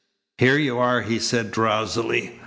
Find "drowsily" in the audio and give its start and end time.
1.51-2.39